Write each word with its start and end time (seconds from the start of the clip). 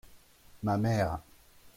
ma 0.63 0.77
mère. 0.79 1.21